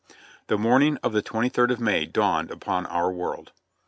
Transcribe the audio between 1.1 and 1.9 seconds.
the 23rd of